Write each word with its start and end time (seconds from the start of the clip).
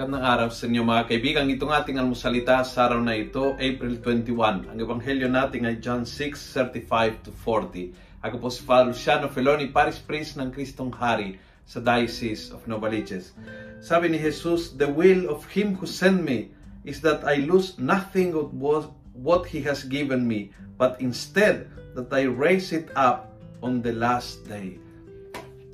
Magandang 0.00 0.24
araw 0.24 0.48
sa 0.48 0.64
inyo 0.64 0.80
mga 0.80 1.12
kaibigan. 1.12 1.52
Itong 1.52 1.76
ating 1.76 2.00
almusalita 2.00 2.64
sa 2.64 2.88
araw 2.88 3.04
na 3.04 3.20
ito, 3.20 3.52
April 3.60 4.00
21. 4.00 4.72
Ang 4.72 4.78
ebanghelyo 4.80 5.28
natin 5.28 5.68
ay 5.68 5.76
John 5.76 6.08
6:35 6.08 7.20
to 7.20 7.30
40. 7.36 8.24
Ako 8.24 8.40
po 8.40 8.48
si 8.48 8.64
Father 8.64 8.96
Luciano 8.96 9.28
Feloni, 9.28 9.68
Paris 9.68 10.00
Priest 10.00 10.40
ng 10.40 10.48
Kristong 10.56 10.88
Hari 10.88 11.36
sa 11.68 11.84
Diocese 11.84 12.48
of 12.48 12.64
Novaliches. 12.64 13.36
Sabi 13.84 14.08
ni 14.08 14.16
Jesus, 14.16 14.72
The 14.72 14.88
will 14.88 15.28
of 15.28 15.44
Him 15.52 15.76
who 15.76 15.84
sent 15.84 16.24
me 16.24 16.48
is 16.88 17.04
that 17.04 17.20
I 17.28 17.44
lose 17.44 17.76
nothing 17.76 18.32
of 18.32 18.56
what 18.56 19.52
He 19.52 19.60
has 19.68 19.84
given 19.84 20.24
me, 20.24 20.48
but 20.80 20.96
instead 20.96 21.68
that 21.92 22.08
I 22.08 22.24
raise 22.24 22.72
it 22.72 22.88
up 22.96 23.36
on 23.60 23.84
the 23.84 23.92
last 23.92 24.48
day. 24.48 24.80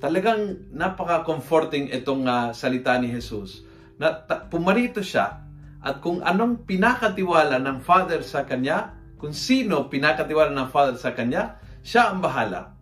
Talagang 0.02 0.66
napaka-comforting 0.74 1.95
itong 1.95 2.27
uh, 2.27 2.50
salita 2.50 2.98
ni 2.98 3.14
Jesus 3.14 3.62
na 3.96 4.12
pumarito 4.48 5.00
siya 5.00 5.46
at 5.86 6.02
kung 6.02 6.18
anong 6.18 6.66
pinakatiwala 6.66 7.62
ng 7.62 7.78
Father 7.78 8.19
sa 8.27 8.42
kanya, 8.42 8.98
kung 9.22 9.30
sino 9.30 9.86
pinakatiwala 9.86 10.50
ng 10.50 10.70
Father 10.74 10.98
sa 10.98 11.14
kanya, 11.14 11.62
siya 11.86 12.10
ang 12.10 12.19
bahala. 12.19 12.74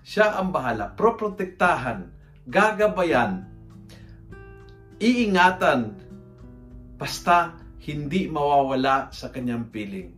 Siya 0.00 0.40
ang 0.40 0.56
bahala. 0.56 0.88
Proprotektahan, 0.96 2.08
gagabayan, 2.48 3.44
iingatan, 4.96 5.94
basta 6.96 7.60
hindi 7.84 8.24
mawawala 8.26 9.12
sa 9.12 9.28
kanyang 9.28 9.68
piling. 9.68 10.10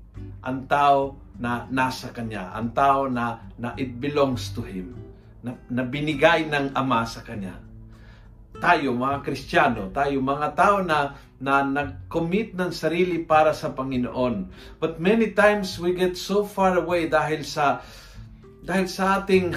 Ang 0.47 0.71
tao 0.71 1.19
na 1.43 1.67
nasa 1.69 2.15
kanya, 2.15 2.55
ang 2.55 2.71
tao 2.71 3.11
na, 3.11 3.51
na 3.59 3.75
it 3.75 3.99
belongs 3.99 4.55
to 4.55 4.63
Him, 4.63 4.95
na, 5.43 5.59
na 5.69 5.83
binigay 5.83 6.47
ng 6.47 6.71
Ama 6.73 7.03
sa 7.03 7.27
kanya 7.27 7.68
tayo 8.57 8.97
mga 8.97 9.21
Kristiyano, 9.21 9.93
tayo 9.93 10.19
mga 10.25 10.49
tao 10.57 10.81
na 10.81 11.15
na 11.39 11.63
nag-commit 11.63 12.59
ng 12.59 12.75
sarili 12.75 13.23
para 13.23 13.55
sa 13.55 13.71
Panginoon. 13.71 14.51
But 14.83 14.99
many 14.99 15.31
times 15.39 15.79
we 15.79 15.95
get 15.95 16.19
so 16.19 16.43
far 16.43 16.75
away 16.75 17.07
dahil 17.07 17.47
sa 17.47 17.87
dahil 18.67 18.91
sa 18.91 19.23
ating 19.23 19.55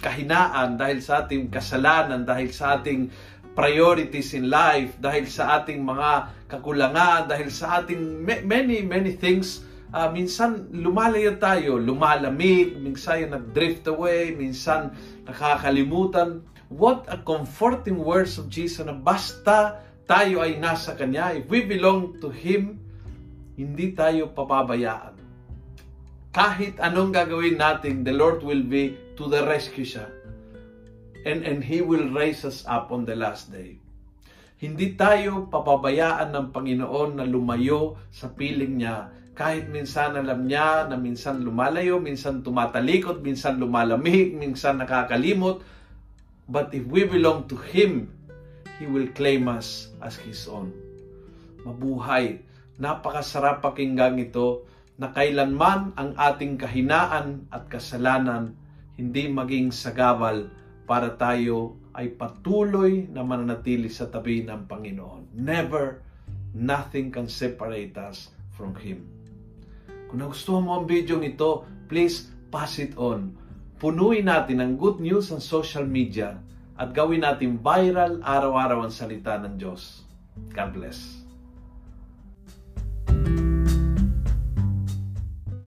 kahinaan, 0.00 0.80
dahil 0.80 1.04
sa 1.04 1.22
ating 1.22 1.52
kasalanan, 1.52 2.24
dahil 2.24 2.48
sa 2.48 2.80
ating 2.80 3.12
priorities 3.52 4.32
in 4.32 4.48
life, 4.48 4.96
dahil 4.96 5.28
sa 5.28 5.60
ating 5.60 5.84
mga 5.84 6.32
kakulangan, 6.48 7.28
dahil 7.28 7.52
sa 7.52 7.84
ating 7.84 8.00
many 8.24 8.80
many 8.80 9.12
things 9.12 9.60
uh, 9.92 10.08
minsan 10.10 10.72
lumalayo 10.72 11.36
tayo, 11.38 11.76
lumalamig, 11.78 12.74
minsan 12.80 13.30
nag-drift 13.30 13.86
away, 13.88 14.32
minsan 14.34 14.90
nakakalimutan 15.28 16.42
what 16.72 17.04
a 17.12 17.20
comforting 17.20 18.00
words 18.00 18.40
of 18.40 18.48
Jesus 18.48 18.80
na 18.80 18.96
basta 18.96 19.84
tayo 20.08 20.40
ay 20.40 20.56
nasa 20.56 20.96
Kanya, 20.96 21.36
if 21.36 21.46
we 21.52 21.62
belong 21.68 22.16
to 22.24 22.32
Him, 22.32 22.80
hindi 23.54 23.92
tayo 23.92 24.32
papabayaan. 24.32 25.14
Kahit 26.32 26.80
anong 26.80 27.12
gagawin 27.12 27.60
natin, 27.60 28.08
the 28.08 28.16
Lord 28.16 28.40
will 28.40 28.64
be 28.64 28.96
to 29.20 29.28
the 29.28 29.44
rescue 29.44 29.84
siya. 29.84 30.08
And, 31.28 31.44
and 31.44 31.60
He 31.60 31.84
will 31.84 32.08
raise 32.08 32.42
us 32.48 32.64
up 32.64 32.88
on 32.88 33.04
the 33.04 33.14
last 33.14 33.52
day. 33.52 33.81
Hindi 34.62 34.94
tayo 34.94 35.50
papabayaan 35.50 36.30
ng 36.30 36.46
Panginoon 36.54 37.18
na 37.18 37.26
lumayo 37.26 37.98
sa 38.14 38.30
piling 38.30 38.78
niya. 38.78 39.10
Kahit 39.34 39.66
minsan 39.66 40.14
alam 40.14 40.46
niya 40.46 40.86
na 40.86 40.94
minsan 40.94 41.42
lumalayo, 41.42 41.98
minsan 41.98 42.46
tumatalikod, 42.46 43.26
minsan 43.26 43.58
lumalamig, 43.58 44.38
minsan 44.38 44.78
nakakalimot, 44.78 45.66
But 46.52 46.74
if 46.74 46.86
we 46.86 47.06
belong 47.06 47.50
to 47.50 47.56
Him, 47.58 48.10
He 48.78 48.86
will 48.86 49.10
claim 49.14 49.46
us 49.46 49.94
as 50.02 50.18
His 50.22 50.50
own. 50.50 50.74
Mabuhay. 51.62 52.42
Napakasarap 52.82 53.62
pakinggan 53.62 54.18
ito 54.18 54.66
na 54.98 55.14
kailanman 55.14 55.94
ang 55.94 56.14
ating 56.18 56.58
kahinaan 56.58 57.46
at 57.50 57.70
kasalanan 57.70 58.58
hindi 58.98 59.26
maging 59.26 59.70
sagabal 59.70 60.50
para 60.92 61.16
tayo 61.16 61.80
ay 61.96 62.12
patuloy 62.12 63.08
na 63.08 63.24
mananatili 63.24 63.88
sa 63.88 64.12
tabi 64.12 64.44
ng 64.44 64.68
Panginoon. 64.68 65.32
Never, 65.32 66.04
nothing 66.52 67.08
can 67.08 67.32
separate 67.32 67.96
us 67.96 68.28
from 68.52 68.76
Him. 68.76 69.08
Kung 70.12 70.20
nagustuhan 70.20 70.68
mo 70.68 70.76
ang 70.76 70.84
video 70.84 71.16
ito, 71.24 71.64
please 71.88 72.28
pass 72.52 72.76
it 72.76 72.92
on 73.00 73.32
punuin 73.80 74.28
natin 74.28 74.60
ng 74.60 74.72
good 74.76 75.00
news 75.00 75.32
sa 75.32 75.40
social 75.40 75.88
media 75.88 76.36
at 76.76 76.92
gawin 76.92 77.24
natin 77.24 77.56
viral 77.56 78.20
araw-araw 78.20 78.84
ang 78.84 78.92
salita 78.92 79.40
ng 79.40 79.56
Diyos. 79.56 80.04
God 80.52 80.76
bless. 80.76 81.21